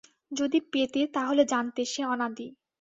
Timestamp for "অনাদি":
2.05-2.47